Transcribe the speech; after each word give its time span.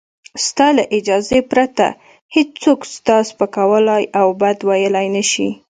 ستا 0.45 0.67
له 0.77 0.83
اجازې 0.97 1.39
پرته 1.51 1.85
هېڅوک 2.35 2.79
تا 3.07 3.17
سپکولای 3.29 4.03
او 4.19 4.27
بد 4.41 4.57
ویلای 4.69 5.07
نشي. 5.15 5.49